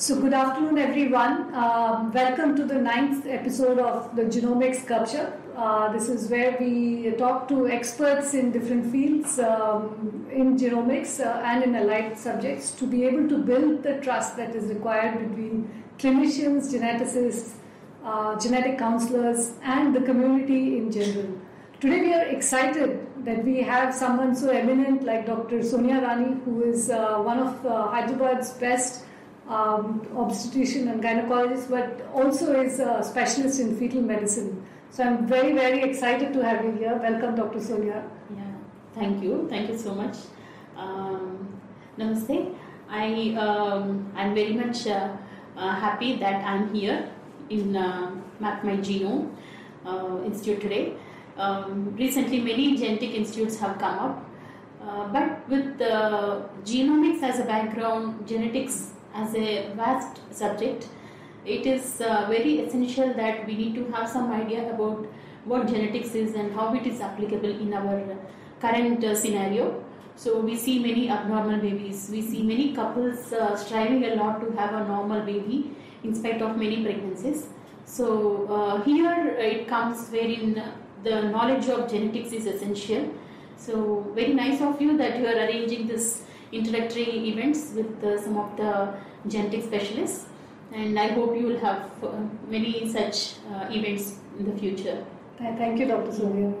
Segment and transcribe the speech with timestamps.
[0.00, 1.52] So, good afternoon, everyone.
[1.52, 5.32] Um, welcome to the ninth episode of the Genomics Gupshup.
[5.56, 11.40] Uh, this is where we talk to experts in different fields um, in genomics uh,
[11.44, 15.68] and in allied subjects to be able to build the trust that is required between
[15.98, 17.54] clinicians, geneticists,
[18.04, 21.36] uh, genetic counselors, and the community in general.
[21.80, 25.60] Today, we are excited that we have someone so eminent like Dr.
[25.60, 29.04] Sonia Rani, who is uh, one of uh, Hyderabad's best
[29.48, 34.64] um, obstetrician and gynecologist, but also is a specialist in fetal medicine.
[34.90, 36.98] So I'm very, very excited to have you here.
[37.02, 37.60] Welcome, Dr.
[37.60, 38.04] Sonia.
[38.34, 38.44] Yeah,
[38.94, 39.46] thank you.
[39.48, 40.16] Thank you so much.
[40.76, 41.60] Um,
[41.98, 42.54] namaste.
[42.90, 45.10] I um, I'm very much uh,
[45.56, 47.10] uh, happy that I'm here
[47.50, 49.34] in uh, Map My Genome
[49.84, 50.94] uh, Institute today.
[51.36, 54.30] Um, recently, many genetic institutes have come up,
[54.82, 55.78] uh, but with
[56.64, 60.86] genomics as a background, genetics as a vast subject,
[61.44, 65.06] it is uh, very essential that we need to have some idea about
[65.44, 68.16] what genetics is and how it is applicable in our
[68.60, 69.84] current uh, scenario.
[70.16, 72.08] So we see many abnormal babies.
[72.10, 76.42] We see many couples uh, striving a lot to have a normal baby in spite
[76.42, 77.46] of many pregnancies.
[77.84, 80.62] So uh, here it comes wherein
[81.04, 83.14] the knowledge of genetics is essential.
[83.56, 88.36] So very nice of you that you are arranging this introductory events with uh, some
[88.36, 88.94] of the
[89.28, 90.26] genetic specialists
[90.72, 92.12] and I hope you will have uh,
[92.48, 95.04] many such uh, events in the future.
[95.38, 96.12] Thank you, Dr.
[96.12, 96.52] Sonia.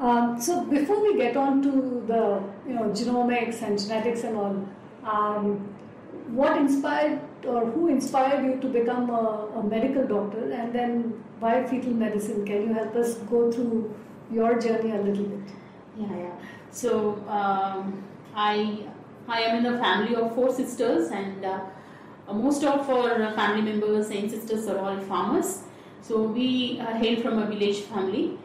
[0.00, 1.70] Um, so before we get on to
[2.06, 4.68] the you know genomics and genetics and all,
[5.04, 5.74] um,
[6.28, 11.64] what inspired or who inspired you to become a, a, medical doctor and then why
[11.66, 12.44] fetal medicine?
[12.44, 13.94] Can you help us go through
[14.30, 15.54] your journey a little bit?
[15.96, 16.32] Yeah, yeah.
[16.70, 18.02] So um,
[18.34, 18.86] I
[19.28, 21.44] I am in a family of four sisters and.
[21.44, 21.60] Uh,
[22.28, 25.62] uh, most of our family members and sisters are all farmers.
[26.02, 28.38] So we uh, hail from a village family.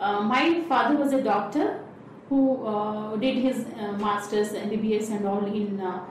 [0.00, 1.80] Uh, my father was a doctor
[2.28, 6.04] who uh, did his uh, masters MBBS and all in uh,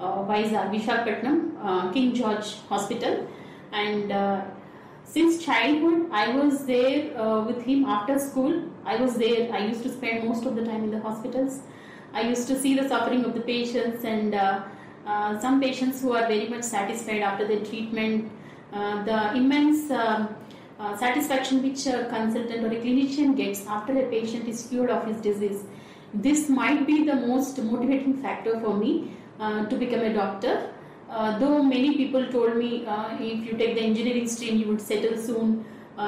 [0.00, 3.28] uh, Vizag, Vishakhapatnam, King George Hospital.
[3.72, 4.42] And
[5.04, 8.64] since childhood, I was there with him after school.
[8.84, 9.52] I was there.
[9.52, 11.60] I used to spend most of the time in the hospitals.
[12.12, 16.26] I used to see the suffering of the patients and uh, some patients who are
[16.26, 18.30] very much satisfied after the treatment,
[18.72, 20.34] uh, the immense um,
[20.78, 25.06] uh, satisfaction which a consultant or a clinician gets after a patient is cured of
[25.06, 25.64] his disease.
[26.14, 30.72] This might be the most motivating factor for me uh, to become a doctor.
[31.08, 32.84] Uh, though many people told me
[33.20, 35.64] if you take the engineering stream, you would settle soon,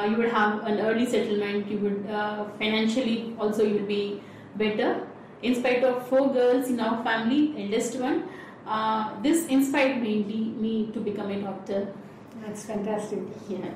[0.08, 2.04] you would have an early settlement, you would
[2.58, 4.22] financially also you will be
[4.56, 5.01] better.
[5.42, 8.28] In spite of four girls in our family, eldest one,
[8.66, 11.92] uh, this inspired mainly me to become a doctor.
[12.44, 13.18] That's fantastic.
[13.48, 13.70] Yeah.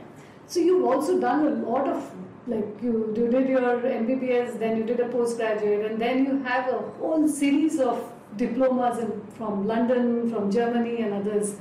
[0.47, 2.11] So you've also done a lot of
[2.47, 6.69] like you, you did your MBBS, then you did a postgraduate, and then you have
[6.69, 11.57] a whole series of diplomas in, from London, from Germany, and others.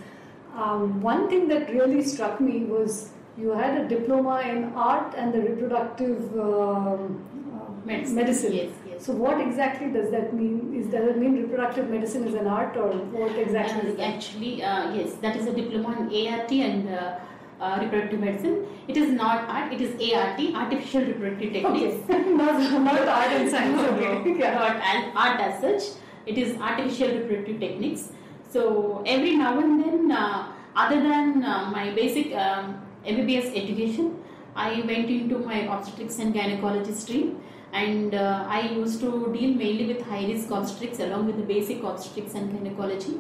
[0.56, 5.34] Um, one thing that really struck me was you had a diploma in art and
[5.34, 7.20] the reproductive um,
[7.54, 8.16] uh, medicine.
[8.16, 8.54] medicine.
[8.54, 8.70] Yes.
[9.06, 10.74] So what exactly does that mean?
[10.76, 13.92] Is does it mean reproductive medicine is an art or what exactly?
[13.92, 17.20] Uh, actually, uh, yes, that is a diploma in ART and uh,
[17.62, 18.66] uh, reproductive medicine.
[18.88, 22.10] It is not art; it is ART, artificial reproductive techniques.
[22.10, 22.34] Okay.
[22.42, 23.80] not, not art and science.
[23.94, 24.40] Okay.
[24.40, 24.56] yeah.
[24.56, 26.02] Not art as such.
[26.26, 28.10] It is artificial reproductive techniques.
[28.50, 34.16] So every now and then, uh, other than uh, my basic um, MBBS education,
[34.56, 37.42] I went into my obstetrics and gynecology stream
[37.84, 41.84] and uh, I used to deal mainly with high risk obstetrics along with the basic
[41.84, 43.20] obstetrics and gynecology.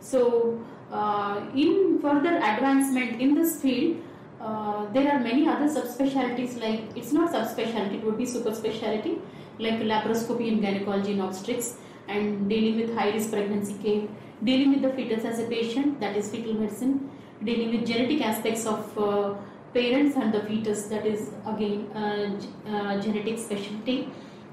[0.00, 0.60] So,
[0.92, 4.02] uh, in further advancement in this field,
[4.40, 9.18] uh, there are many other subspecialties like it's not subspecialty, it would be super specialty
[9.58, 11.76] like laparoscopy in gynecology and obstetrics
[12.08, 14.08] and dealing with high risk pregnancy care,
[14.44, 17.10] dealing with the fetus as a patient, that is fetal medicine,
[17.42, 19.34] dealing with genetic aspects of uh,
[19.76, 22.28] parents and the fetus that is again uh,
[22.70, 24.08] uh, genetic specialty.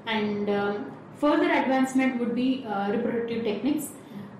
[0.06, 3.88] And um, further advancement would be uh, reproductive techniques.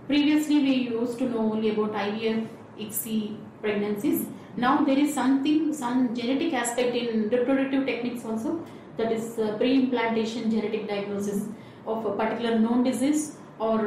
[0.07, 2.49] Previously we used to know only about ivf
[2.79, 4.27] ICSI pregnancies.
[4.57, 8.65] Now there is something some genetic aspect in reproductive techniques also
[8.97, 11.49] that is uh, pre-implantation genetic diagnosis
[11.87, 13.79] of a particular known disease or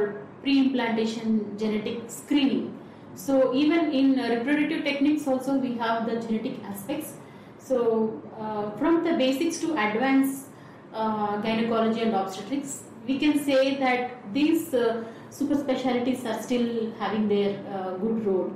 [0.42, 2.77] pre-implantation genetic screening
[3.18, 7.14] so even in uh, reproductive techniques also we have the genetic aspects.
[7.58, 10.46] So uh, from the basics to advanced
[10.94, 17.28] uh, gynecology and obstetrics, we can say that these uh, super specialties are still having
[17.28, 18.52] their uh, good role.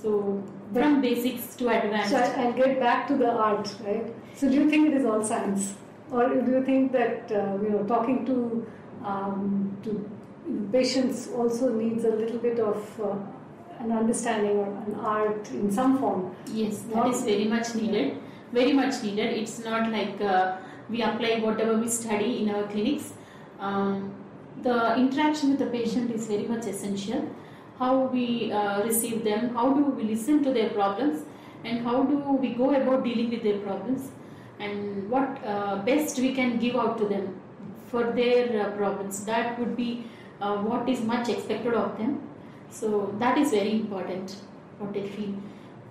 [0.00, 0.42] So
[0.72, 2.10] from basics to advanced.
[2.10, 4.14] So I'll get back to the art, right?
[4.36, 5.74] So do you think it is all science,
[6.10, 8.66] or do you think that uh, you know talking to
[9.04, 10.08] um, to
[10.72, 13.14] patients also needs a little bit of uh,
[13.84, 16.34] an understanding or an art in some form?
[16.52, 18.18] Yes, that is very much needed.
[18.52, 19.38] Very much needed.
[19.38, 20.56] It's not like uh,
[20.88, 23.12] we apply whatever we study in our clinics.
[23.58, 24.14] Um,
[24.62, 27.28] the interaction with the patient is very much essential.
[27.78, 31.24] How we uh, receive them, how do we listen to their problems,
[31.64, 34.10] and how do we go about dealing with their problems,
[34.58, 37.40] and what uh, best we can give out to them
[37.86, 39.24] for their uh, problems.
[39.24, 40.04] That would be
[40.40, 42.20] uh, what is much expected of them.
[42.72, 44.36] So that is very important.
[44.78, 45.34] What I feel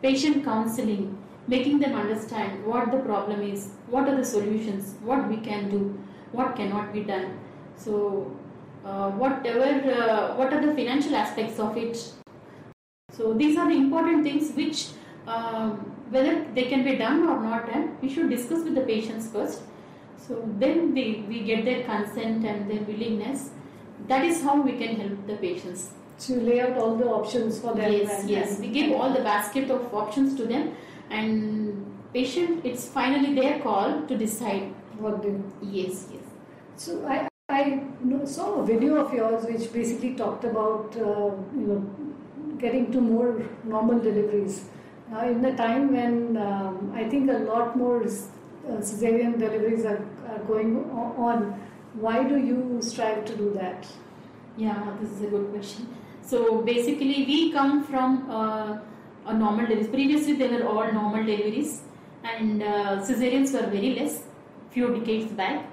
[0.02, 1.18] patient counseling,
[1.48, 5.98] making them understand what the problem is, what are the solutions, what we can do,
[6.32, 7.40] what cannot be done.
[7.76, 8.36] So,
[8.84, 12.14] uh, whatever, uh, what are the financial aspects of it?
[13.12, 14.88] So, these are the important things which,
[15.28, 15.74] um,
[16.10, 19.62] whether they can be done or not done, we should discuss with the patients first.
[20.18, 23.52] So, then we, we get their consent and their willingness.
[24.08, 25.92] That is how we can help the patients.
[26.20, 27.92] To lay out all the options for them.
[27.92, 28.60] Yes, yes.
[28.60, 30.76] We give all the basket of options to them,
[31.10, 34.74] and patient, it's finally their call to decide.
[35.00, 36.24] what they Yes, yes.
[36.76, 37.82] So I, I
[38.26, 41.32] saw a video of yours which basically talked about uh,
[41.62, 44.66] you know getting to more normal deliveries.
[45.14, 50.06] Uh, in a time when um, I think a lot more uh, cesarean deliveries are,
[50.30, 51.60] are going on,
[51.94, 53.88] why do you strive to do that?
[54.58, 55.88] Yeah, this is a good question.
[56.24, 58.80] So basically, we come from uh,
[59.26, 59.90] a normal deliveries.
[59.90, 61.82] Previously, they were all normal deliveries,
[62.24, 64.24] and uh, cesareans were very less.
[64.72, 65.66] Few decades back.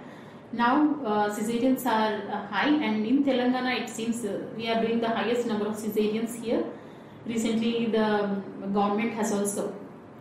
[0.53, 5.01] Now uh, cesareans are uh, high, and in Telangana, it seems uh, we are doing
[5.01, 6.65] the highest number of cesareans here.
[7.27, 9.75] Recently, the um, government has also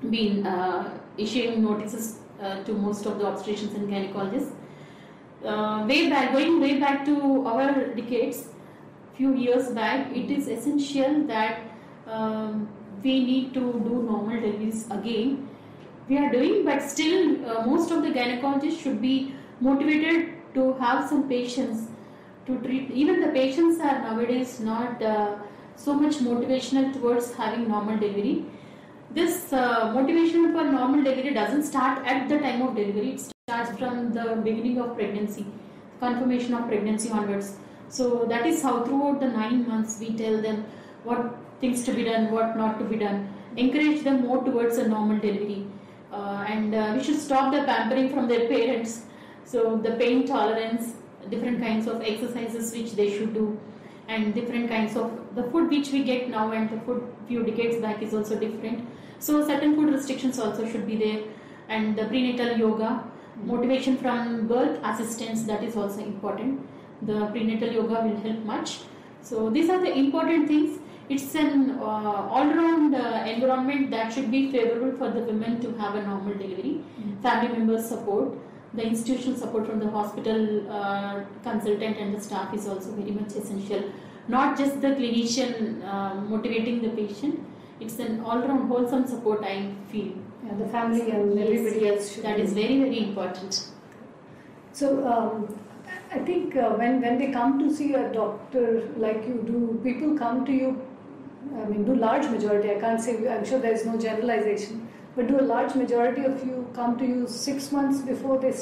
[0.09, 2.19] been uh, issuing notices
[2.65, 4.51] to most of the obstetricians and gynecologists.
[5.87, 8.49] Way back, going way back to our decades,
[9.17, 11.61] few years back, it is essential that
[12.05, 12.69] um,
[13.03, 15.49] we need to do normal deliveries again.
[16.07, 21.09] We are doing, but still, uh, most of the gynecologists should be motivated to have
[21.09, 21.87] some patience
[22.45, 22.91] to treat.
[22.91, 25.35] Even the patients are nowadays not uh,
[25.75, 28.45] so much motivational towards having normal delivery.
[29.11, 33.13] This uh, motivation for normal delivery doesn't start at the time of delivery.
[33.13, 35.45] It starts from the beginning of pregnancy,
[35.99, 37.57] confirmation of pregnancy onwards.
[37.89, 40.65] So that is how throughout the nine months we tell them
[41.03, 43.33] what things to be done, what not to be done.
[43.55, 45.65] Encourage them more towards a normal delivery,
[46.11, 49.05] uh, and uh, we should stop the pampering from their parents.
[49.45, 50.93] So the pain tolerance,
[51.29, 53.59] different kinds of exercises which they should do,
[54.07, 57.77] and different kinds of the food which we get now and the food few decades
[57.77, 58.87] back is also different.
[59.19, 61.23] So certain food restrictions also should be there,
[61.69, 63.03] and the prenatal yoga,
[63.43, 66.67] motivation from birth assistance that is also important.
[67.01, 68.79] The prenatal yoga will help much.
[69.21, 70.79] So these are the important things.
[71.09, 75.95] It's an uh, all-round uh, environment that should be favorable for the women to have
[75.95, 76.81] a normal delivery.
[77.21, 78.33] Family members support,
[78.73, 83.31] the institutional support from the hospital uh, consultant and the staff is also very much
[83.35, 83.83] essential.
[84.27, 87.39] Not just the clinician uh, motivating the patient.
[87.79, 89.43] It's an all-round wholesome support.
[89.43, 90.13] I feel.
[90.45, 93.67] Yeah, the family and everybody else should that is very very important.
[94.73, 95.57] So um,
[96.11, 100.17] I think uh, when when they come to see a doctor like you, do people
[100.17, 100.69] come to you?
[101.55, 102.71] I mean, do large majority?
[102.71, 103.15] I can't say.
[103.27, 107.05] I'm sure there is no generalization, but do a large majority of you come to
[107.05, 108.53] you six months before they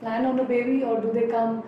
[0.00, 1.62] plan on a baby, or do they come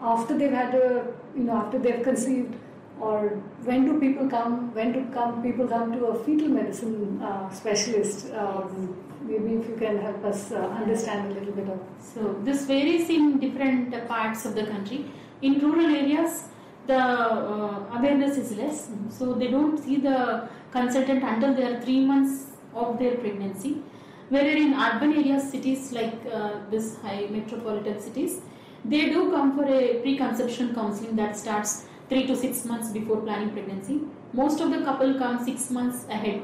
[0.00, 2.54] after they've had a you know after they've conceived?
[3.00, 3.28] Or
[3.64, 4.72] when do people come?
[4.74, 8.32] When do come people come to a fetal medicine uh, specialist?
[8.32, 11.80] Um, maybe if you can help us uh, understand a little bit of.
[12.00, 15.10] So this varies in different parts of the country.
[15.42, 16.44] In rural areas,
[16.86, 22.00] the uh, awareness is less, so they don't see the consultant until they are three
[22.04, 23.82] months of their pregnancy.
[24.30, 28.40] Whereas in urban areas, cities like uh, this high metropolitan cities,
[28.84, 33.50] they do come for a preconception counseling that starts three to six months before planning
[33.50, 34.00] pregnancy.
[34.32, 36.42] Most of the couple come six months ahead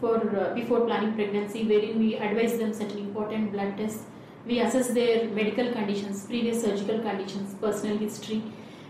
[0.00, 4.02] for uh, before planning pregnancy, wherein we advise them certain important blood tests.
[4.46, 8.42] We assess their medical conditions, previous surgical conditions, personal history,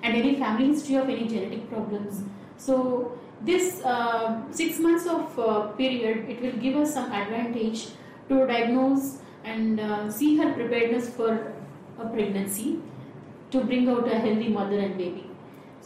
[0.03, 2.25] and any family history of any genetic problems.
[2.57, 7.88] So this uh, six months of uh, period, it will give us some advantage
[8.29, 11.53] to diagnose and uh, see her preparedness for
[12.00, 12.81] a pregnancy
[13.53, 15.24] to bring out a healthy mother and baby.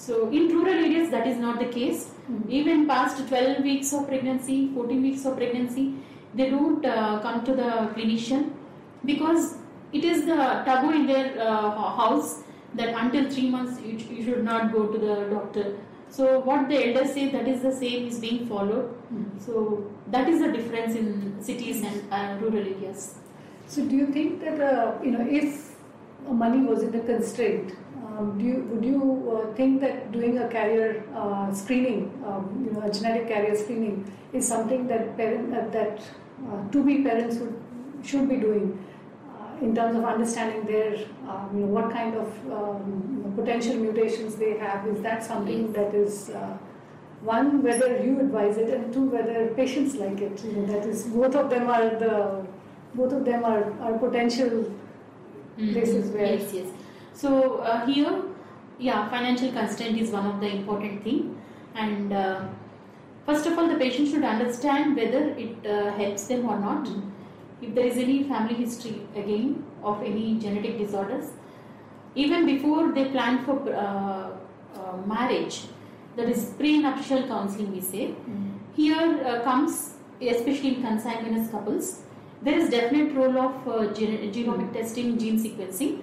[0.04, 2.02] So in rural areas, that is not the case.
[2.30, 2.42] Mhm.
[2.58, 5.86] Even past 12 weeks of pregnancy, 14 weeks of pregnancy,
[6.40, 8.44] they don't uh, come to the clinician
[9.10, 9.44] because
[9.98, 10.38] it is the
[10.68, 12.30] taboo in their uh, house
[12.80, 15.66] that until three months you, you should not go to the doctor.
[16.16, 18.86] So what the elders say, that is the same is being followed.
[19.14, 19.24] Mhm.
[19.46, 19.54] So
[20.16, 21.08] that is the difference in
[21.50, 23.02] cities and uh, rural areas.
[23.72, 25.56] So, do you think that uh, you know if
[26.42, 27.72] money wasn't a constraint,
[28.08, 29.00] um, do you would you
[29.36, 33.96] uh, think that doing a carrier uh, screening, um, you know, a genetic carrier screening,
[34.32, 36.00] is something that parent uh, that
[36.50, 37.54] uh, to be parents would
[38.04, 38.66] should be doing
[39.34, 40.94] uh, in terms of understanding their
[41.28, 44.86] um, you know what kind of um, potential mutations they have?
[44.86, 46.56] Is that something that is uh,
[47.22, 50.42] one whether you advise it and two whether patients like it?
[50.44, 52.46] You know that is both of them are the
[52.94, 54.64] both of them are, are potential
[55.58, 56.68] Places where- yes yes
[57.20, 58.22] so uh, here
[58.78, 61.34] yeah financial constraint is one of the important thing.
[61.74, 62.48] And uh,
[63.26, 66.88] first of all the patient should understand whether it uh, helps them or not.
[67.60, 71.30] If there is any family history again of any genetic disorders
[72.14, 74.30] even before they plan for uh,
[74.78, 75.62] uh, marriage
[76.16, 78.14] that is prenuptial counseling we say.
[78.76, 82.02] Here uh, comes especially in consanguineous couples
[82.42, 86.00] there is definite role of uh, gen- genomic testing gene sequencing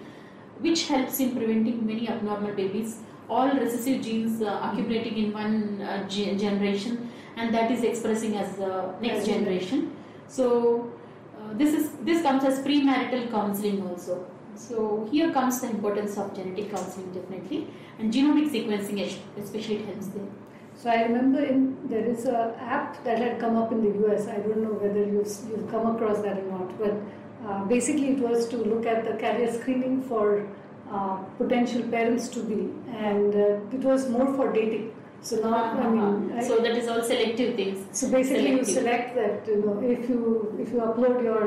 [0.60, 3.00] which helps in preventing many abnormal babies.
[3.30, 8.56] All recessive genes uh, accumulating in one uh, ge- generation and that is expressing as
[8.56, 9.96] the next generation.
[10.28, 10.92] So
[11.38, 14.26] uh, this is this comes as premarital counseling also.
[14.56, 17.68] So here comes the importance of genetic counseling definitely
[18.00, 20.28] and genomic sequencing especially it helps there
[20.76, 24.28] So I remember in there is a app that had come up in the US.
[24.28, 27.00] I don't know whether you've you've come across that or not, but uh,
[27.68, 30.48] basically it was to look at the carrier screening for
[30.92, 32.60] uh, potential parents to be,
[33.08, 34.92] and uh, it was more for dating.
[35.22, 39.16] So now I mean, I- so that is all selective things So basically, you select
[39.16, 40.22] that you know if you
[40.66, 41.44] if you upload your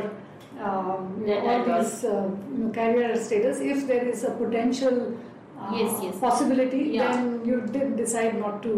[0.69, 4.97] um, you know, all these uh, you know, carrier status, if there is a potential
[5.61, 6.19] uh, Yes, yes.
[6.19, 7.12] possibility, Yeah.
[7.12, 8.75] then you did decide not to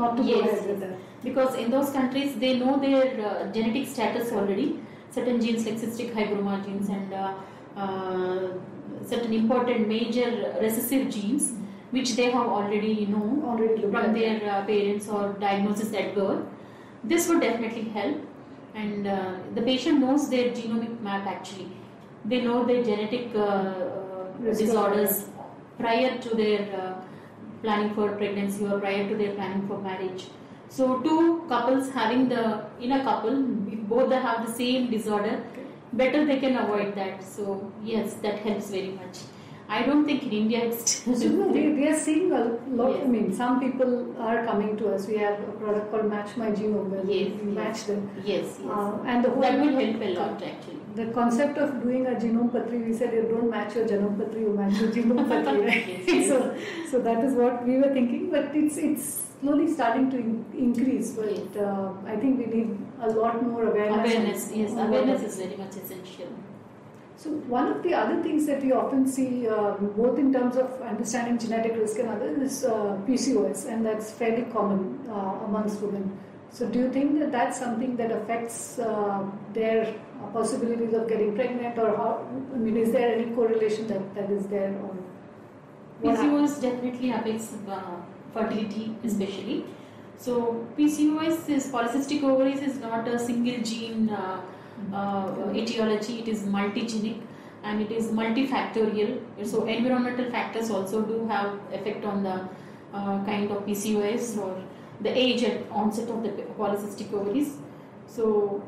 [0.00, 0.96] not to go Yes, ahead with that.
[1.24, 4.68] because in those countries they know their uh, genetic status already
[5.10, 7.34] certain genes like cystic hygroma genes and uh,
[7.76, 8.48] uh,
[9.06, 11.52] certain important major recessive genes
[11.90, 16.44] which they have already know Already from their uh, parents or diagnosis at birth.
[17.02, 18.16] This would definitely help.
[18.74, 21.70] And uh, the patient knows their genomic map actually.
[22.24, 25.28] They know their genetic uh, uh, disorders
[25.78, 27.00] prior to their uh,
[27.62, 30.26] planning for pregnancy or prior to their planning for marriage
[30.76, 32.42] so two couples having the
[32.80, 33.36] in a couple
[33.74, 35.34] if both they have the same disorder
[35.92, 39.18] better they can avoid that so yes that helps very much
[39.76, 42.42] i don't think in india it's So no, we, we are seeing a
[42.80, 42.94] lot.
[43.00, 43.90] I mean, some people
[44.28, 45.06] are coming to us.
[45.10, 47.56] We have a product called Match My Genome where Yes, we yes.
[47.58, 51.06] match them, yes yes uh, and the whole that will help a lot actually The
[51.18, 54.52] concept of doing a genome patri, we said you don't match your genome patri, you
[54.60, 55.88] match your genome patri, right?
[55.94, 56.28] Yes, yes.
[56.32, 56.38] so,
[56.92, 59.06] so that is what we were thinking, but it's it's
[59.40, 61.10] slowly starting to in- increase.
[61.16, 61.56] But Yes.
[61.56, 64.12] uh, I think we need a lot more awareness.
[64.12, 66.30] awareness yes awareness is very much essential
[67.22, 70.74] So one of the other things that we often see, um, both in terms of
[70.90, 72.74] understanding genetic risk and others, is uh,
[73.08, 76.04] PCOS, and that's fairly common uh, amongst women.
[76.58, 79.24] So do you think that that's something that affects uh,
[79.58, 82.10] their uh, possibilities of getting pregnant, or how?
[82.54, 84.94] I mean, is there any correlation that, that is there, or
[86.06, 86.52] what happens?
[86.52, 87.96] PCOS definitely affects uh,
[88.32, 89.64] fertility especially.
[90.16, 94.40] So PCOS is polycystic ovaries is not a single gene uh,
[94.92, 96.20] uh, etiology.
[96.20, 97.20] It is multigenic
[97.62, 99.20] and it is multifactorial.
[99.44, 102.48] So environmental factors also do have effect on the
[102.92, 104.62] uh, kind of PCOS or
[105.00, 107.56] the age at onset of the polycystic ovaries.
[108.06, 108.62] So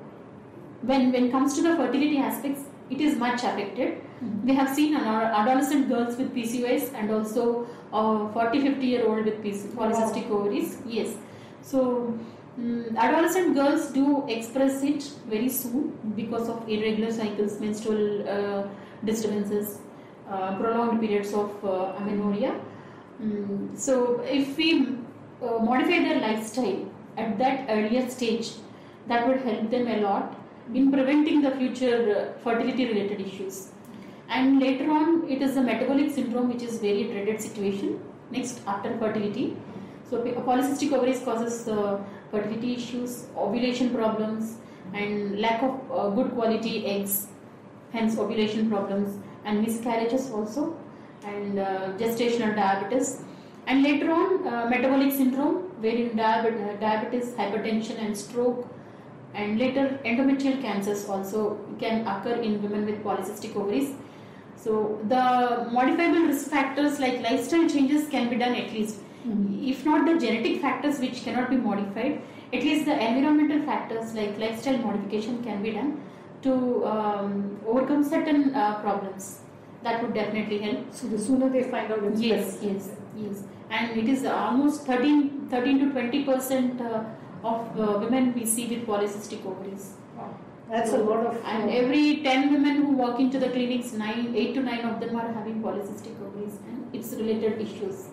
[0.82, 4.00] when when comes to the fertility aspects, it is much affected.
[4.44, 9.24] We have seen an adolescent girls with PCOS and also uh, 40 50 year old
[9.24, 10.78] with PC, polycystic ovaries.
[10.86, 11.16] Yes.
[11.62, 12.18] So
[12.58, 18.68] mm, adolescent girls do express it very soon because of irregular cycles, menstrual uh,
[19.04, 19.78] disturbances,
[20.28, 22.60] uh, prolonged periods of uh, amenorrhea.
[23.22, 24.96] Mm, so if we
[25.42, 26.86] uh, modify their lifestyle
[27.16, 28.52] at that earlier stage,
[29.08, 30.36] that would help them a lot
[30.74, 33.70] in preventing the future uh, fertility related issues.
[34.30, 38.96] And later on, it is the metabolic syndrome, which is very dreaded situation next after
[38.98, 39.56] fertility.
[40.08, 44.58] So polycystic ovaries causes uh, fertility issues, ovulation problems,
[44.94, 47.26] and lack of uh, good quality eggs,
[47.92, 50.76] hence ovulation problems and miscarriages also,
[51.24, 53.22] and uh, gestational diabetes.
[53.66, 58.68] And later on, uh, metabolic syndrome, wherein uh, diabetes, hypertension, and stroke,
[59.34, 63.92] and later endometrial cancers also can occur in women with polycystic ovaries.
[64.64, 68.96] So the modifiable risk factors like lifestyle changes can be done at least.
[69.72, 72.20] If not the genetic factors which cannot be modified,
[72.52, 76.00] at least the environmental factors like lifestyle modification can be done
[76.42, 76.52] to
[76.86, 79.40] um, overcome certain uh, problems.
[79.82, 80.92] That would definitely help.
[80.92, 82.72] So the sooner they find out, it's Yes, better.
[82.72, 83.42] yes, yes.
[83.70, 87.04] And it is almost 13, 13 to 20 percent uh,
[87.44, 89.94] of uh, women we see with polycystic ovaries.
[90.70, 91.36] That's a lot of.
[91.44, 95.00] And uh, every 10 women who walk into the clinics, nine, 8 to 9 of
[95.00, 98.06] them are having polycystic ovaries and its related issues.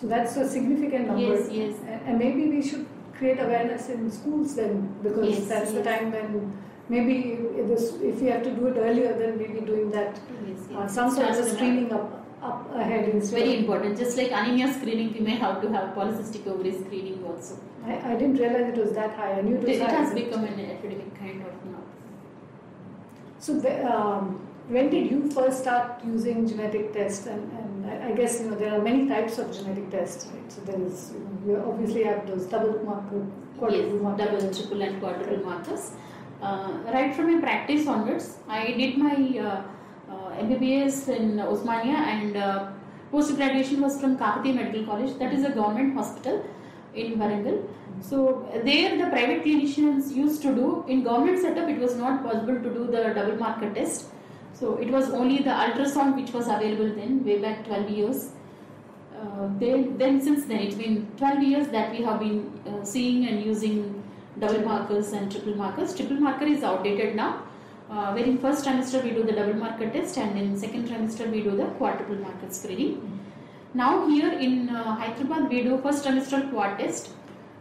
[0.00, 1.22] So that's a significant number.
[1.22, 1.76] Yes, yes.
[2.06, 6.52] And maybe we should create awareness in schools then, because Yes, that's the time when
[6.88, 10.18] maybe if, this, if we have to do it earlier, then maybe doing that.
[10.46, 10.94] Yes, Uh, yes.
[10.94, 13.96] some sort of screening up, up ahead It's very important.
[13.98, 17.58] Just like anemia screening, we may have to have polycystic ovary screening also.
[17.84, 19.32] I, I didn't realize it was that high.
[19.38, 19.94] I knew it It, was it high.
[20.02, 21.82] has become an epidemic kind of now.
[23.38, 23.52] So,
[23.92, 27.26] um, when did you first start using genetic tests?
[27.26, 30.52] And, and I, I guess you know there are many types of genetic tests, right?
[30.52, 31.12] So there is
[31.46, 33.26] you, obviously have those double marker,
[33.58, 34.24] quadruple yes, marker.
[34.24, 35.92] double, triple, and quadruple markers.
[36.40, 39.62] Uh, right from my practice onwards, I did my uh,
[40.38, 42.70] MBBS in Osmania and uh,
[43.10, 45.18] post graduation was from Kakatiya Medical College.
[45.18, 46.44] That is a government hospital
[46.94, 47.66] in Warangal.
[48.00, 51.68] So there, the private clinicians used to do in government setup.
[51.68, 54.06] It was not possible to do the double marker test.
[54.54, 58.30] So it was only the ultrasound which was available then, way back 12 years.
[59.18, 63.28] Uh, then, then since then it's been 12 years that we have been uh, seeing
[63.28, 64.02] and using
[64.38, 65.94] double markers and triple markers.
[65.94, 67.42] Triple marker is outdated now.
[67.92, 71.24] Uh, where in first trimester we do the double marker test and in second trimester
[71.30, 72.92] we do the quadruple marker screening.
[73.74, 77.10] Now here in uh, Hyderabad we do first trimester quad test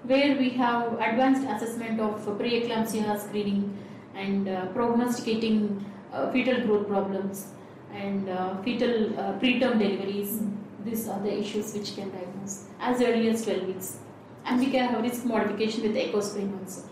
[0.04, 3.78] where we have advanced assessment of preeclampsia screening
[4.16, 7.48] and uh, prognosticating uh, fetal growth problems
[7.94, 10.40] and uh, fetal uh, preterm deliveries.
[10.86, 13.98] These are the issues which can diagnose as early as 12 weeks.
[14.46, 16.84] And we can have risk modification with ecosprin also.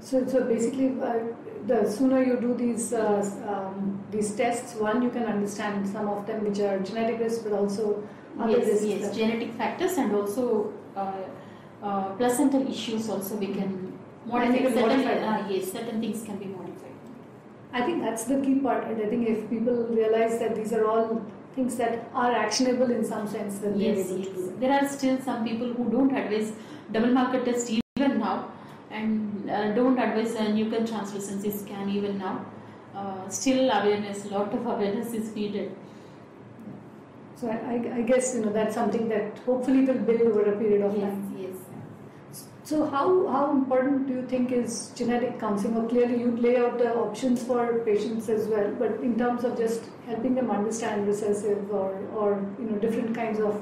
[0.00, 1.18] So, so basically, uh,
[1.66, 6.26] the sooner you do these uh, um, these tests, one you can understand some of
[6.26, 8.02] them which are genetic risks, but also
[8.38, 8.84] other yes, risks.
[8.84, 11.12] yes, genetic factors and also uh,
[11.82, 14.58] uh, placental issues also we can modify.
[14.58, 16.92] certain, modify uh, yes, certain things can be modified.
[17.72, 18.84] I think that's the key part.
[18.84, 23.04] And I think if people realize that these are all things that are actionable in
[23.04, 24.28] some sense, then Yes, yes.
[24.58, 26.52] There are still some people who don't advise
[26.92, 28.52] double marker test even now
[28.90, 29.41] and uh,
[29.74, 32.44] don't advise a nuchal translucency scan even now.
[32.94, 35.74] Uh, still awareness, lot of awareness is needed.
[37.36, 40.82] So I, I, guess you know that's something that hopefully will build over a period
[40.82, 41.36] of Yes, time.
[41.38, 42.42] yes.
[42.64, 45.76] So how how important do you think is genetic counseling?
[45.76, 49.58] Or clearly you lay out the options for patients as well, but in terms of
[49.58, 53.60] just helping them understand recessive or or you know different kinds of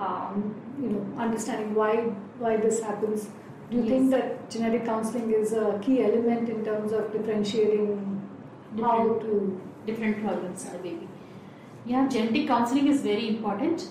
[0.00, 1.94] um, you know understanding why
[2.38, 3.28] why this happens.
[3.70, 8.20] Do you think that genetic counseling is a key element in terms of differentiating
[8.80, 11.08] how Different, to different problems the baby.
[11.84, 13.88] Yeah, genetic counseling is very important,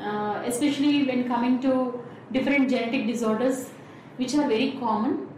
[0.00, 3.70] uh, especially when coming to different genetic disorders
[4.16, 5.28] which are very common.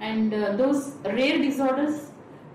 [0.00, 2.10] And uh, those rare disorders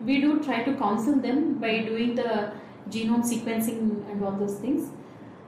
[0.05, 2.51] we do try to counsel them by doing the
[2.89, 3.79] genome sequencing
[4.11, 4.89] and all those things.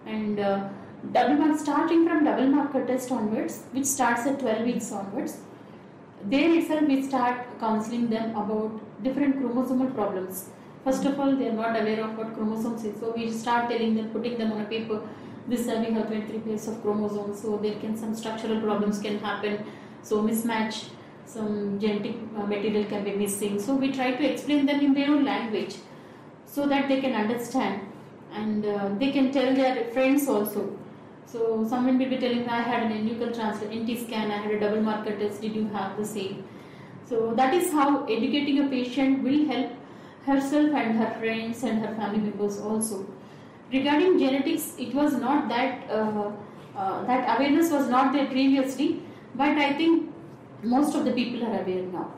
[0.06, 0.70] And uh,
[1.12, 5.38] double mark starting from double marker test onwards which starts at 12 weeks onwards
[6.26, 10.50] there itself we start counseling them about different chromosomal problems.
[10.84, 13.00] First of all they are not aware of what chromosomes is.
[13.00, 15.02] So we start telling them putting them on a paper
[15.48, 19.20] this uh, we have 23 pairs of chromosomes so there can some structural problems can
[19.20, 19.66] happen.
[20.04, 20.90] So mismatch
[21.26, 23.60] some genetic uh, material can be missing.
[23.60, 25.76] So we try to explain them in their own language
[26.46, 27.82] so that they can understand.
[28.32, 30.78] And uh, they can tell their friends also
[31.32, 34.52] so someone will be telling me I had an nuchal transfer NT scan I had
[34.52, 36.44] a double marker test did you have the same?
[37.10, 39.72] So that is how educating a patient will help
[40.26, 43.06] herself and her friends and her family members also.
[43.72, 46.32] Regarding genetics it was not that uh,
[46.76, 49.02] uh, that awareness was not there previously
[49.36, 50.10] but i think
[50.64, 52.12] most of the people are aware now.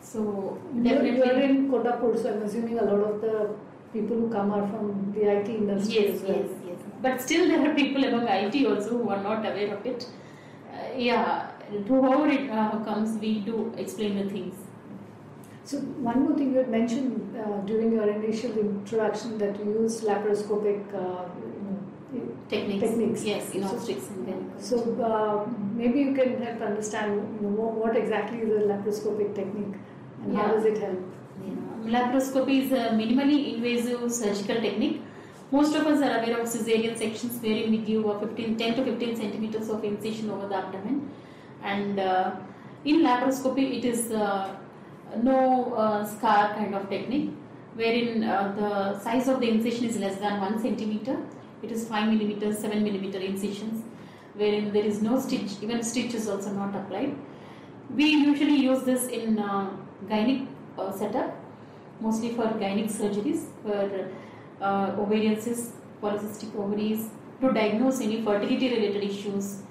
[0.00, 3.54] So definitely you're in Kondapur, so I'm assuming a lot of the
[3.92, 6.38] people who come are from the IT industry yes as well.
[6.38, 6.61] yes
[7.02, 10.06] but still there are people among it also who are not aware of it
[10.72, 14.68] uh, yeah to whoever it uh, comes we do explain the things
[15.70, 20.00] So one more thing you had mentioned uh, during your initial introduction that you use
[20.08, 21.28] laparoscopic uh,
[22.48, 22.82] techniques.
[22.86, 23.24] Techniques.
[23.24, 24.64] Yes, in So- obstetrics and gynecology.
[24.70, 29.76] So uh, maybe you can help understand you know, what, exactly is a laparoscopic technique
[30.24, 30.98] and how does it help?
[31.46, 31.94] Yeah.
[31.94, 35.00] Laparoscopy is a minimally invasive surgical technique.
[35.52, 38.84] Most of us are aware of cesarean sections wherein we give a 15, 10 to
[38.84, 41.10] 15 centimeters of incision over the abdomen.
[41.62, 42.36] And uh,
[42.86, 44.56] in laparoscopy, it is uh,
[45.22, 47.30] no uh, scar kind of technique
[47.74, 51.18] wherein uh, the size of the incision is less than 1 centimeter.
[51.62, 53.84] It is 5 millimeters, 7 millimeter incisions
[54.34, 57.14] wherein there is no stitch, even stitch is also not applied.
[57.94, 59.68] We usually use this in uh,
[60.06, 60.46] gynec
[60.78, 61.36] uh, setup,
[62.00, 64.10] mostly for gynec surgeries, for
[64.62, 65.72] uh, ovarian cysts,
[66.02, 69.62] polycystic ovaries, to diagnose any fertility related issues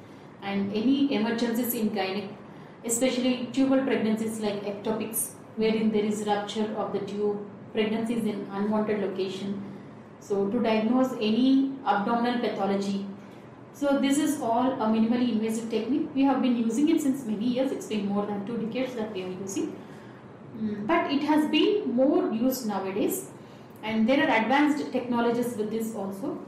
[0.42, 2.30] and any emergencies in gynec,
[2.86, 7.40] especially tubal pregnancies like ectopics, wherein there is rupture of the tube,
[7.74, 9.64] pregnancies in unwanted location.
[10.20, 13.08] So, to diagnose any abdominal pathology
[13.74, 16.10] so this is all a minimally invasive technique.
[16.14, 17.72] We have been using it since many years.
[17.72, 19.76] It's been more than two decades that we are using.
[20.58, 23.31] Mm, But it has been more used nowadays,
[23.84, 26.40] and there are advanced technologies with this also.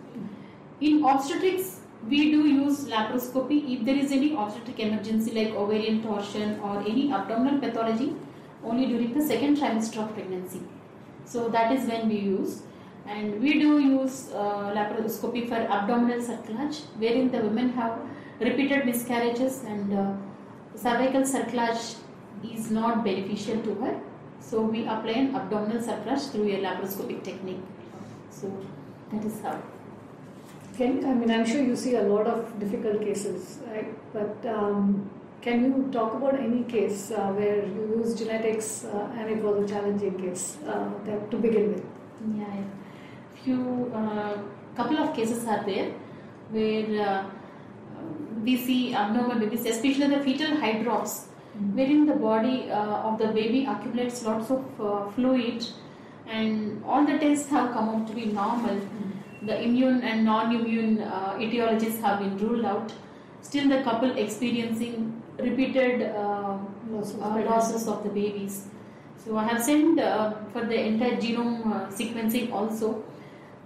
[0.82, 6.60] In obstetrics, we do use laparoscopy if there is any obstetric emergency like ovarian torsion
[6.60, 8.14] or any abdominal pathology
[8.64, 10.62] only during the second trimester of pregnancy.
[11.26, 12.64] So that is when we use
[13.06, 18.00] and we do use uh, laparoscopy for abdominal cerclage wherein the women have
[18.40, 20.14] repeated miscarriages and uh,
[20.76, 21.96] cervical cerclage
[22.44, 24.02] is not beneficial to her
[24.50, 27.64] so we apply an abdominal cerclage through a laparoscopic technique
[28.40, 28.52] so
[29.12, 29.56] that is how
[30.78, 33.90] Can, I mean, I'm sure you see a lot of difficult cases, right?
[34.14, 35.10] But um,
[35.42, 39.60] can you talk about any case uh, where you use genetics uh, and it was
[39.64, 41.86] a challenging case uh, that, to begin with?
[42.40, 42.64] Yeah, yeah.
[43.44, 44.38] few uh,
[44.76, 45.92] couple of cases are there
[46.50, 47.24] where uh,
[48.44, 51.26] we see abnormal babies, especially the fetal hydrops,
[51.74, 55.66] wherein the body uh, of the baby accumulates lots of uh, fluid,
[56.28, 58.82] and all the tests have come out to be normal.
[59.42, 62.94] The immune and non-immune uh, etiologies have been ruled out.
[63.42, 68.68] Still, the couple experiencing repeated uh, uh, losses of the babies.
[69.24, 73.04] So I have sent uh, for the entire genome uh, sequencing also.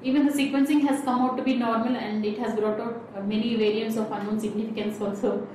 [0.04, 3.22] Even the sequencing has come out to be normal and it has brought out uh,
[3.22, 5.48] many variants of unknown significance also.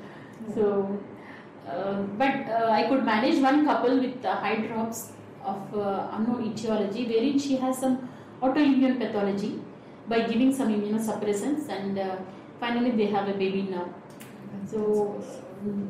[0.54, 0.98] So,
[2.18, 5.10] but uh, I could manage one couple with uh, hydrops
[5.44, 8.08] of uh, unknown etiology wherein she has some
[8.40, 9.60] autoimmune pathology
[10.08, 12.16] by giving some immunosuppressants and uh,
[12.60, 13.88] finally they have a baby now.
[14.70, 15.22] So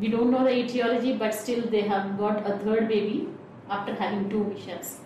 [0.00, 3.28] we don't know the etiology, but still they have got a third baby
[3.70, 4.98] after having two mishaps.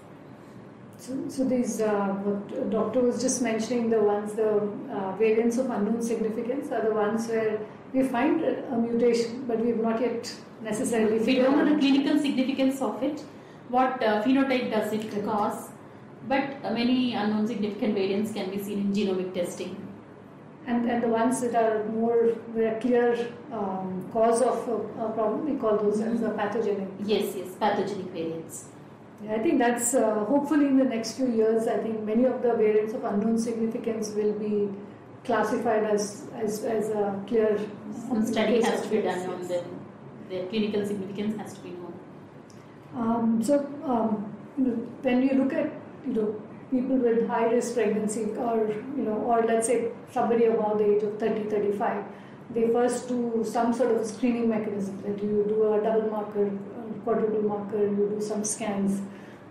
[0.99, 4.57] So, so these, uh, what doctor was just mentioning, the ones, the
[4.91, 7.61] uh, variants of unknown significance are the ones where
[7.93, 12.19] we find a mutation, but we have not yet necessarily We don't know the clinical
[12.19, 13.21] significance of it,
[13.69, 15.71] what uh, phenotype does it cause,
[16.29, 19.83] but uh, many unknown significant variants can be seen in genomic testing.
[20.67, 25.49] And, and the ones that are more, where clear um, cause of a, a problem,
[25.49, 26.89] we call those as a pathogenic.
[27.05, 28.67] Yes, yes, pathogenic variants.
[29.23, 31.69] Yeah, I think that's uh, hopefully in the next few years.
[31.69, 34.69] I think many of the variants of unknown significance will be
[35.27, 37.59] classified as as, as a clear.
[38.09, 39.65] Some study has to be done on them.
[40.31, 41.95] Their clinical significance has to be known.
[42.95, 45.73] Um, so um, you know, when you look at
[46.07, 50.79] you know people with high risk pregnancy or you know or let's say somebody above
[50.79, 52.05] the age of 30 35
[52.55, 57.01] they first do some sort of screening mechanism that you do a double marker a
[57.05, 59.01] quadruple marker you do some scans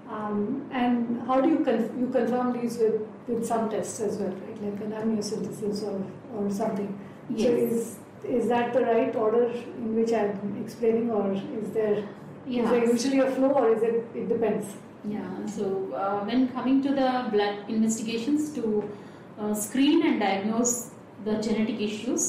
[0.09, 4.35] um, and how do you con- you confirm these with with some tests as well
[4.61, 5.97] right like an amniocentesis or
[6.37, 6.89] or something
[7.29, 7.47] Yes.
[7.47, 7.95] so is
[8.39, 12.91] is that the right order in which I'm explaining or is there is there Yeah.
[12.93, 14.67] usually a flow or is it it depends
[15.13, 15.65] Yeah, so
[16.03, 18.63] uh, when coming to the blood investigations to
[19.39, 20.71] uh, screen and diagnose
[21.27, 22.23] the genetic issues,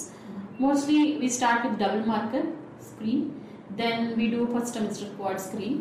[0.65, 2.43] mostly we start with double marker
[2.89, 3.23] screen,
[3.81, 5.79] then we do first trimester quad screen.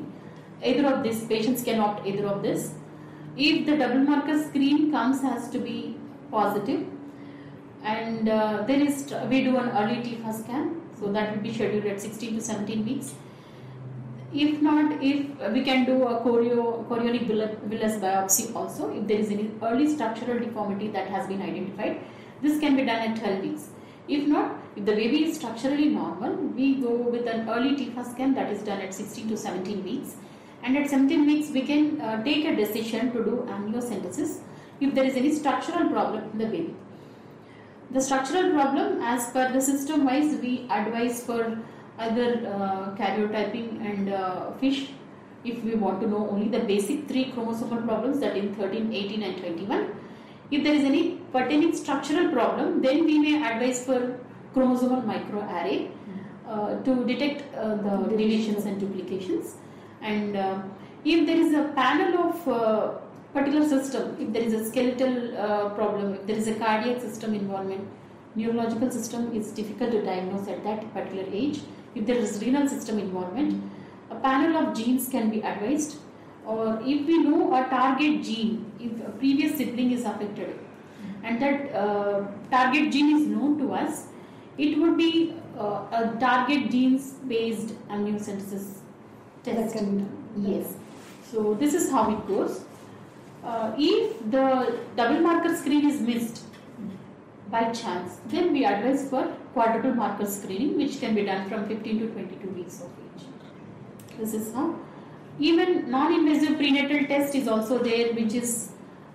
[0.71, 2.63] Either of these patients can opt either of this.
[3.49, 5.77] If the double marker screen comes has to be
[6.37, 6.85] positive,
[7.83, 11.85] and uh, there is we do an early TIFFA scan, so that will be scheduled
[11.93, 13.13] at 16 to 17 weeks.
[14.33, 19.31] If not if we can do a choreo, chorionic villus biopsy also if there is
[19.35, 22.01] any early structural deformity that has been identified.
[22.41, 23.69] This can be done at 12 weeks.
[24.07, 28.33] If not if the baby is structurally normal we go with an early TIFFA scan
[28.33, 30.15] that is done at 16 to 17 weeks.
[30.63, 34.39] And at 17 weeks we can uh, take a decision to do amniocentesis
[34.79, 36.75] if there is any structural problem in the baby
[37.91, 41.57] The structural problem, as per the system wise, we advise for
[41.97, 44.89] either uh, karyotyping and uh, fish
[45.45, 49.23] if we want to know only the basic three chromosomal problems that in 13, 18
[49.23, 49.95] and 21.
[50.51, 54.19] If there is any pertaining structural problem, then we may advise for
[54.55, 55.91] chromosomal microarray
[56.49, 59.55] uh, to detect uh, the deletions and duplications.
[60.01, 60.63] And uh,
[61.05, 62.93] if there is a panel of uh,
[63.35, 67.33] particular system, if there is a skeletal uh, problem, if there is a cardiac system
[67.33, 67.87] involvement,
[68.35, 71.61] neurological system is difficult to diagnose at that particular age.
[71.95, 73.61] If there is renal system involvement,
[74.09, 75.97] a panel of genes can be advised.
[76.45, 80.59] Or if we know a target gene, if a previous sibling is affected,
[81.23, 84.07] and that uh, target gene is known to us,
[84.57, 88.67] it would be uh, a target genes based amniocentesis
[89.43, 89.75] test.
[89.75, 89.89] can.
[90.37, 90.75] Yes.
[91.31, 92.63] So this is how it goes.
[93.45, 96.43] Uh, if the double marker screen is missed
[97.51, 101.99] by chance, then we advise for quadruple marker screening, which can be done from 15
[101.99, 103.27] to 22 weeks of age.
[104.17, 104.75] This is how.
[105.37, 108.71] Even non-invasive prenatal test is also there, which is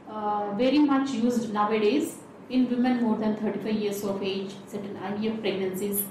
[0.09, 2.19] uh, very much used nowadays
[2.51, 6.03] in women more than 35 years of age, certain IVF pregnancies,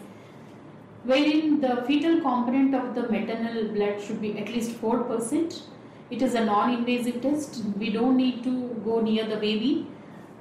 [1.03, 5.61] wherein the fetal component of the maternal blood should be at least 4%.
[6.09, 7.63] It is a non-invasive test.
[7.77, 8.51] We don't need to
[8.85, 9.87] go near the baby,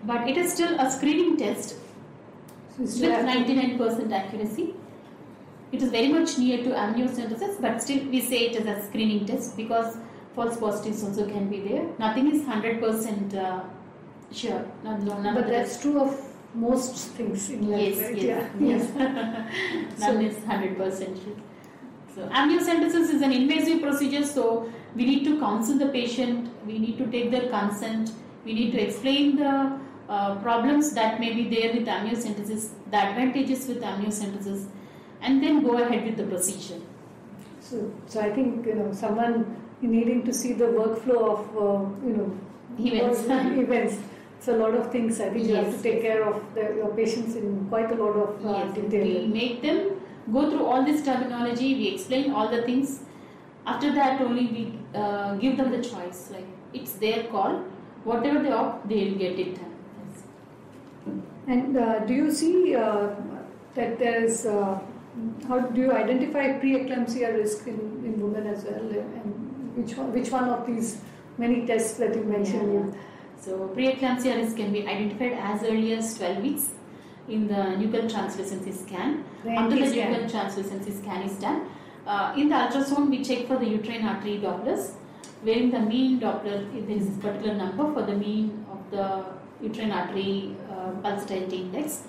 [0.04, 1.74] but it is still a screening test
[2.76, 4.74] So with still have to- 99% accuracy.
[5.72, 9.26] It is very much near to amniocentesis, but still we say it is a screening
[9.26, 9.98] test because
[10.34, 11.84] false positives also can be there.
[11.98, 13.60] Nothing is 100% uh,
[14.32, 14.64] sure.
[14.84, 16.18] No, no, But that's true of
[16.54, 18.16] most things in life, Yes, right?
[18.16, 18.68] yes, Yeah.
[18.68, 19.98] yes.
[20.00, 21.36] So- None is hundred percent true.
[21.36, 21.57] So
[22.28, 26.48] amniocentesis is an invasive procedure, so we need to counsel the patient.
[26.66, 28.12] We need to take their consent.
[28.44, 29.78] We need to explain the
[30.08, 34.66] uh, problems that may be there with amniocentesis, the advantages with amniocentesis,
[35.20, 36.80] and then go ahead with the procedure.
[37.60, 42.16] So, so I think you know someone needing to see the workflow of uh, you
[42.16, 42.38] know
[42.78, 43.20] Events.
[43.28, 43.96] events.
[44.38, 45.20] It's a lot of things.
[45.20, 48.14] I think you have to take care of the, your patients in quite a lot
[48.16, 49.26] of uh, Yes, we detail.
[49.26, 49.97] make them
[50.32, 51.74] go through all this terminology.
[51.74, 53.00] We explain all the things.
[53.66, 56.30] After that, only we uh, give them the choice.
[56.30, 57.64] Like it's their call.
[58.04, 59.74] Whatever they opt, they will get it done.
[60.06, 60.22] Yes.
[61.46, 63.10] And uh, do you see uh,
[63.74, 64.46] that there is?
[64.46, 64.80] Uh,
[65.48, 68.88] how do you identify preeclampsia risk in, in women as well?
[68.88, 71.00] And which one, which one of these
[71.38, 72.94] many tests that you mentioned?
[72.94, 73.00] Yeah.
[73.40, 76.70] So preeclampsia risk can be identified as early as 12 weeks
[77.28, 79.24] in the nuchal translucency scan.
[79.44, 80.14] The After the scan.
[80.14, 81.68] nuchal translucency scan is done,
[82.06, 84.92] uh, in the ultrasound we check for the uterine artery Dopplers,
[85.42, 89.24] wherein the mean Doppler, there is a particular number for the mean of the
[89.62, 92.02] uterine artery uh, pulsatility index.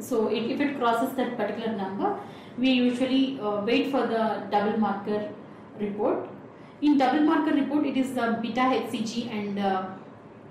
[0.00, 2.18] So it, if it crosses that particular number,
[2.58, 5.30] we usually uh, wait for the double marker
[5.80, 6.28] report.
[6.82, 9.86] In double marker report, it is the beta HCG and uh,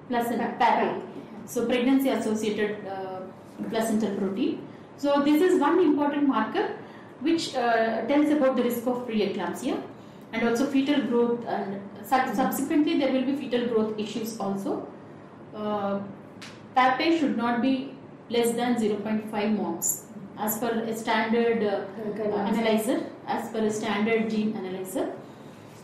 [0.07, 1.01] placenta PAPP-A.
[1.47, 3.04] So pregnancy associated uh,
[3.69, 4.67] placental protein.
[4.97, 6.77] So this is one important marker
[7.19, 9.81] which uh, tells about the risk of preeclampsia
[10.33, 14.87] and also fetal growth and sub- subsequently there will be fetal growth issues also.
[15.55, 15.99] Uh,
[17.19, 17.93] should not be
[18.29, 20.05] less than 0.5 moms
[20.37, 25.13] as per a standard uh, analyzer as per a standard gene analyzer.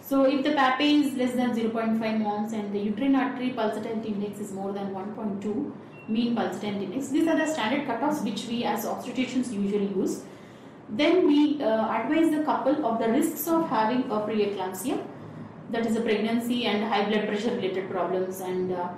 [0.02, 4.40] So if the PAPP-A is less than 0.5 moms and the uterine artery pulsatility index
[4.40, 5.72] is more than 1.2
[6.12, 10.22] mean pulsatility index, these are the standard cutoffs which we as obstetricians usually use.
[10.90, 15.02] Then we uh, advise the couple of the risks of having a preeclampsia,
[15.72, 18.90] that is a pregnancy and high blood pressure related problems and uh,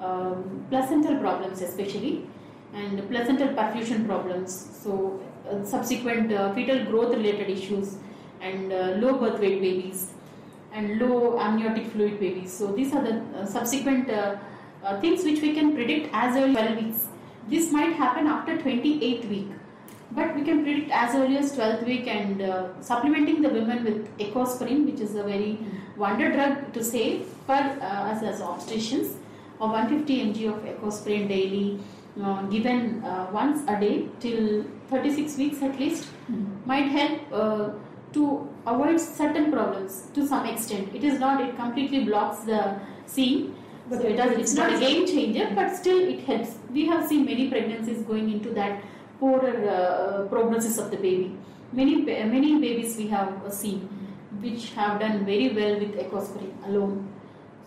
[0.00, 2.26] um, placental problems especially
[2.72, 4.52] and placental perfusion problems.
[4.82, 7.96] So uh, subsequent uh, fetal growth related issues
[8.40, 10.12] and uh, low birth weight babies
[10.72, 12.52] and low amniotic fluid babies.
[12.52, 14.10] So these are the uh, subsequent
[14.84, 17.08] uh, things which we can predict as early as 12 weeks.
[17.48, 19.48] This might happen after 28 week,
[20.12, 24.18] but we can predict as early as 12th week and uh, supplementing the women with
[24.18, 25.58] ecosprin, which is a very
[25.96, 29.16] wonder drug to say for uh, us as obstetricians,
[29.58, 31.80] or 150 mg of ecosprin daily,
[32.22, 36.08] uh, given uh, once a day till 36 weeks at least,
[36.64, 37.70] might help uh,
[38.12, 40.94] to avoid certain problems to some extent.
[40.94, 43.56] It is not, it completely blocks the seam.
[43.88, 46.54] But so it does, it's not a game changer, but still it helps.
[46.72, 48.82] We have seen many pregnancies going into that
[49.20, 51.36] poorer uh, prognosis of the baby.
[51.72, 53.88] Many many babies we have seen
[54.40, 57.08] which have done very well with ecosprin alone.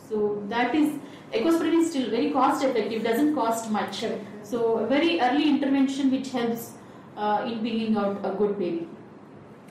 [0.09, 0.93] So that is
[1.31, 3.03] ecosprin is still very cost effective.
[3.03, 4.03] Doesn't cost much.
[4.43, 6.73] So very early intervention which helps
[7.15, 8.87] uh, in bringing out a good baby.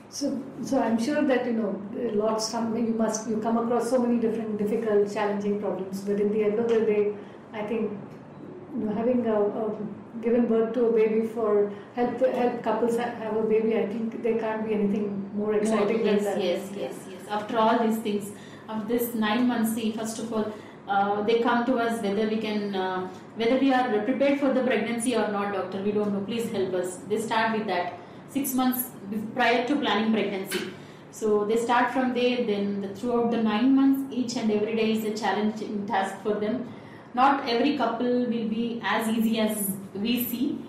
[0.09, 1.81] So, so I'm sure that you know
[2.13, 2.47] lots.
[2.47, 6.01] Some you must you come across so many different difficult, challenging problems.
[6.01, 7.13] But in the end of the day,
[7.53, 7.91] I think
[8.73, 9.75] you know, having a, a
[10.21, 13.77] given birth to a baby for help help couples have a baby.
[13.77, 16.43] I think there can't be anything more exciting yes, than that.
[16.43, 17.21] yes, yes, yes.
[17.29, 18.31] After all these things,
[18.69, 20.53] of this nine months, see, first of all,
[20.87, 24.63] uh, they come to us whether we can, uh, whether we are prepared for the
[24.63, 25.81] pregnancy or not, doctor.
[25.81, 26.21] We don't know.
[26.21, 26.97] Please help us.
[27.09, 28.89] They start with that six months
[29.33, 30.69] prior to planning pregnancy.
[31.11, 32.45] So they start from there.
[32.45, 36.33] Then the, throughout the nine months, each and every day is a challenging task for
[36.33, 36.67] them.
[37.13, 40.59] Not every couple will be as easy as we see.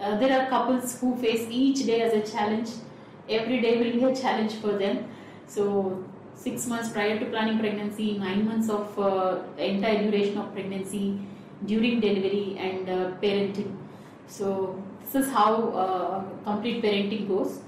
[0.00, 2.70] Uh, there are couples who face each day as a challenge.
[3.28, 5.06] Every day will be a challenge for them.
[5.46, 6.02] So
[6.34, 11.20] six months prior to planning pregnancy, nine months of uh, entire duration of pregnancy,
[11.66, 13.76] during delivery and uh, parenting.
[14.26, 17.60] So this is how uh, complete parenting goes.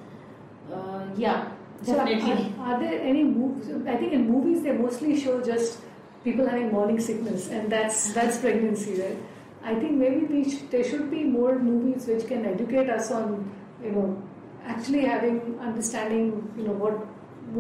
[0.73, 1.51] Uh, yeah,
[1.83, 2.55] So are, definitely.
[2.59, 3.71] are there any movies?
[3.87, 5.81] I think in movies they mostly show just
[6.25, 9.19] people having morning sickness, and that's that's pregnancy, right?
[9.63, 13.51] I think maybe we sh- there should be more movies which can educate us on,
[13.83, 14.23] you know,
[14.67, 16.95] actually having understanding, you know, what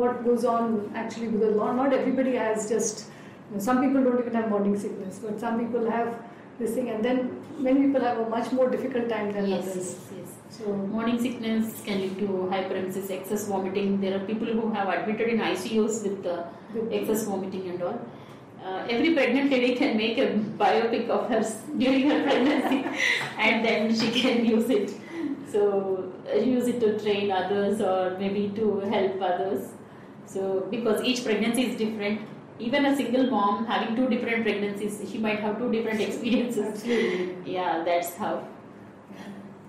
[0.00, 3.06] what goes on actually because not, not everybody has just.
[3.50, 6.14] You know, some people don't even have morning sickness, but some people have
[6.58, 9.76] this thing, and then many people have a much more difficult time than Yes, others.
[9.76, 10.33] yes, yes.
[10.56, 14.00] So Morning sickness can lead to hyperemesis, excess vomiting.
[14.00, 16.44] There are people who have admitted in ICUs with uh,
[16.92, 17.98] excess vomiting and all.
[18.64, 20.28] Uh, every pregnant lady can make a
[20.62, 22.84] biopic of hers during her pregnancy
[23.36, 24.94] and then she can use it.
[25.50, 29.72] So, uh, use it to train others or maybe to help others.
[30.26, 32.20] So, because each pregnancy is different,
[32.60, 36.66] even a single mom having two different pregnancies, she might have two different experiences.
[36.66, 37.54] absolutely.
[37.54, 38.46] Yeah, that's how.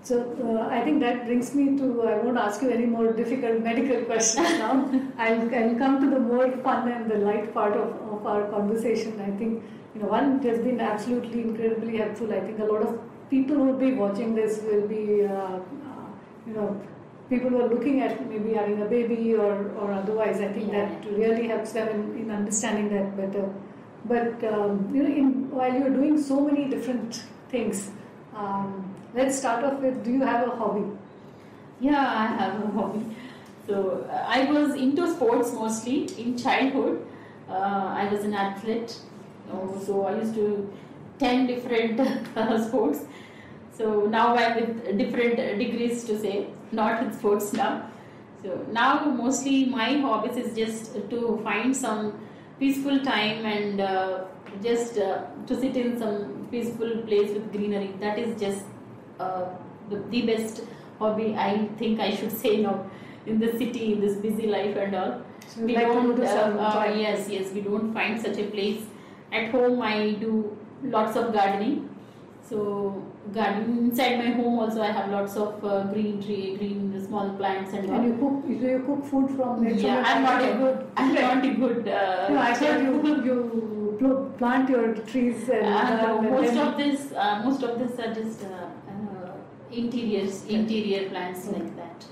[0.06, 0.16] So
[0.48, 4.02] uh, I think that brings me to I won't ask you any more difficult medical
[4.02, 4.74] questions now.
[5.18, 9.20] I'll, I'll come to the more fun and the light part of, of our conversation.
[9.20, 9.64] I think
[9.94, 12.32] you know one has been absolutely incredibly helpful.
[12.32, 16.06] I think a lot of people who will be watching this will be uh, uh,
[16.46, 16.80] you know
[17.28, 20.40] people who are looking at maybe having a baby or, or otherwise.
[20.40, 20.84] I think Yeah.
[20.84, 23.52] that really helps them in, in understanding that better.
[24.04, 27.90] But um, you know, in, while you're doing so many different things,
[28.36, 28.85] um,
[29.16, 30.86] let's start off with: Do you have a hobby?
[31.80, 33.04] Yeah, I have a hobby.
[33.66, 37.06] So uh, I was into sports mostly in childhood.
[37.48, 38.96] Uh, I was an athlete,
[39.52, 40.72] Oh, so I used to
[41.18, 42.00] ten different
[42.36, 43.04] uh, sports.
[43.72, 47.90] So now I'm with different degrees to say, not with sports now.
[48.42, 52.18] So now mostly my hobbies is just to find some
[52.58, 54.24] peaceful time and uh,
[54.62, 57.94] just uh, to sit in some peaceful place with greenery.
[58.00, 58.64] That is just
[59.20, 59.44] uh,
[59.90, 60.62] the, the best
[60.98, 62.86] hobby I think I should say now
[63.26, 65.20] in the city, in this busy life and all.
[65.48, 68.82] So We like don't, uh, uh, yes, yes, we don't find such a place.
[69.32, 71.90] At home, I do lots of gardening.
[72.48, 73.02] So,
[73.34, 77.72] gardening inside my home also, I have lots of uh, green tree, green small plants
[77.72, 77.96] and all.
[77.96, 78.46] And you cook?
[78.46, 79.86] Do you cook food from nature?
[79.88, 80.86] Yeah, I'm not a good.
[80.96, 81.88] I'm not a good.
[81.88, 83.36] Uh, No, I thought you you
[84.38, 88.44] plant your trees and, Uh, and most of this, uh, most of this are just
[88.44, 89.32] uh, uh,
[89.72, 91.58] interiors, interior plants Okay.
[91.60, 92.04] like that.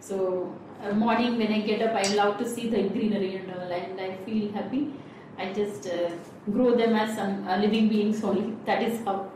[0.00, 0.52] So
[0.82, 4.00] uh, morning when I get up, I love to see the greenery and all, and
[4.00, 4.92] I feel happy.
[5.38, 6.10] I just uh,
[6.50, 8.54] grow them as some uh, living beings only.
[8.66, 9.30] That is how.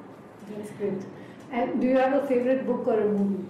[0.50, 1.02] That's great.
[1.52, 3.44] And do you have a favorite book or a movie?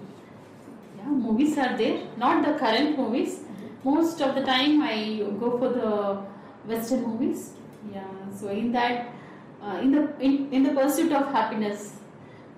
[0.97, 1.99] Yeah, movies are there.
[2.17, 3.39] Not the current movies.
[3.83, 4.95] Most of the time, I
[5.39, 6.21] go for the
[6.73, 7.53] Western movies.
[7.93, 8.03] Yeah.
[8.35, 9.13] So in that,
[9.61, 11.97] uh, in the in, in the pursuit of happiness,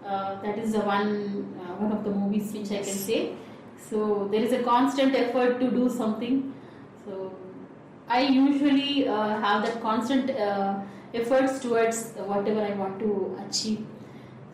[0.05, 3.35] uh, that is the one uh, one of the movies which I can say.
[3.89, 6.53] So there is a constant effort to do something.
[7.05, 7.33] So
[8.07, 10.79] I usually uh, have that constant uh,
[11.13, 13.85] efforts towards whatever I want to achieve.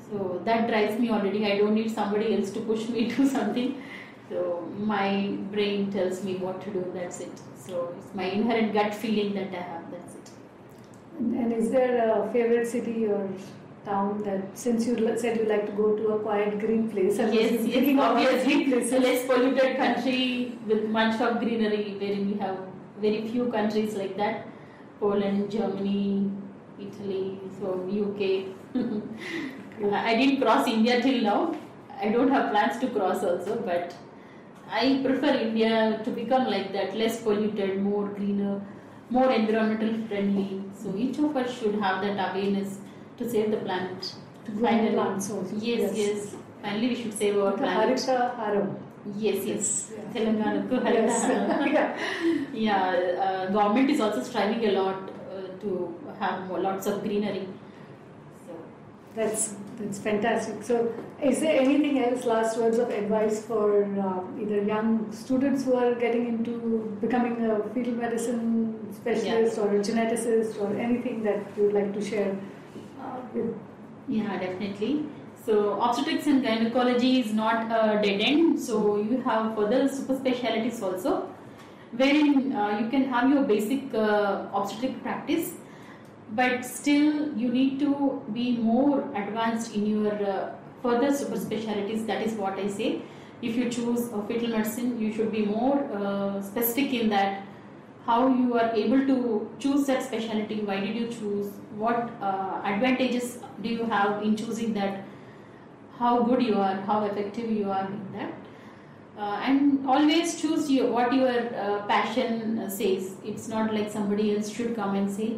[0.10, 1.46] So that drives me already.
[1.46, 3.82] I don't need somebody else to push me to something.
[4.30, 6.92] So my brain tells me what to do.
[6.94, 7.40] That's it.
[7.58, 9.92] So it's my inherent gut feeling that I have.
[9.92, 10.05] That's it.
[11.20, 13.30] And, is there a favorite city or
[13.86, 17.20] town that since you said you like to go to a quiet green place?
[17.20, 18.74] I was yes, yes, obviously.
[18.74, 22.58] a less polluted country with much of greenery, wherein we have
[23.00, 24.48] very few countries like that.
[25.00, 26.32] Poland, Germany,
[26.80, 27.68] Italy, so
[28.04, 28.46] UK.
[29.94, 31.56] I didn't cross India till now.
[32.02, 33.94] I don't have plans to cross also, but
[34.70, 38.62] I prefer India to become like that, less polluted, more greener,
[39.10, 40.62] more environmental friendly.
[40.74, 42.80] So each of us should have that awareness
[43.18, 44.14] to save the planet.
[44.46, 45.56] to grow plants also.
[45.58, 46.36] Yes, yes.
[46.62, 47.98] Finally, we should save our The planet.
[48.00, 48.78] Harita Haram.
[49.18, 49.92] Yes, yes.
[49.96, 50.14] Yeah.
[50.14, 51.24] Telangana to Yes.
[51.26, 51.74] Harita.
[51.74, 51.98] yeah.
[52.54, 57.48] yeah, uh, government is also striving a lot uh, to have more, lots of greenery.
[59.16, 60.64] That's that's fantastic.
[60.64, 62.26] So, is there anything else?
[62.26, 67.62] Last words of advice for uh, either young students who are getting into becoming a
[67.74, 72.38] fetal medicine specialist or a geneticist or anything that you would like to share
[73.02, 73.54] uh, with?
[74.08, 75.06] yeah, definitely.
[75.46, 78.60] So, obstetrics and gynecology is not a dead end.
[78.60, 81.30] So, you have further super specialities also,
[81.92, 85.54] wherein uh, you can have your basic uh, obstetric practice,
[86.32, 90.52] but still you need to be more advanced in your uh,
[90.82, 92.06] further super specialities.
[92.06, 93.02] That is what I say.
[93.42, 97.44] If you choose a fetal medicine, you should be more uh, specific in that
[98.06, 103.40] how you are able to choose that specialty why did you choose what uh, advantages
[103.62, 105.04] do you have in choosing that
[105.98, 108.34] how good you are how effective you are in that
[109.18, 114.50] uh, and always choose your, what your uh, passion says it's not like somebody else
[114.50, 115.38] should come and say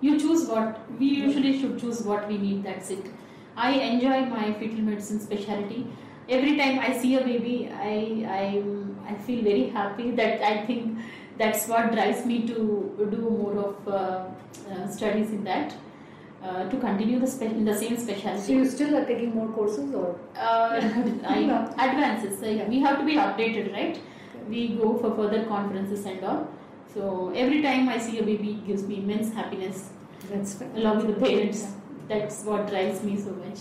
[0.00, 3.06] you choose what we usually should choose what we need that's it.
[3.56, 5.86] I enjoy my fetal medicine specialty.
[6.28, 7.94] Every time i see a baby i
[8.40, 8.62] i
[9.12, 10.98] i feel very happy that i think
[11.38, 14.26] that's what drives me to do more of uh,
[14.72, 15.74] uh, studies in that
[16.44, 19.48] uh, to continue the spe- in the same So, specialty you still are taking more
[19.48, 20.06] courses or?
[20.36, 20.80] uh,
[21.34, 21.40] I,
[21.88, 22.68] advances Yeah.
[22.68, 24.00] we have to be updated right?
[24.48, 26.46] We go for further conferences and all
[26.94, 29.90] so every time i see a baby it gives me immense happiness
[30.30, 31.66] That's along with the parents
[32.08, 33.60] that's what drives me so much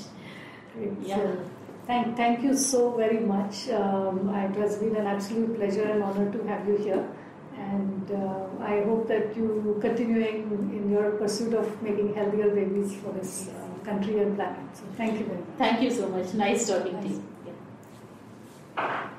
[0.74, 0.94] Great.
[1.02, 1.16] Yeah.
[1.16, 1.46] So,
[1.88, 3.70] thank, thank you so very much.
[3.70, 7.08] Um, it has been an absolute pleasure and honor to have you here.
[7.58, 13.12] And uh, I hope that you continuing in your pursuit of making healthier babies for
[13.12, 14.78] this uh, country and planet.
[14.78, 15.58] So thank you very much.
[15.58, 17.08] thank you so much nice talking to
[18.78, 19.10] you